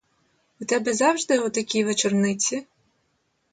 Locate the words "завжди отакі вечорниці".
0.93-2.67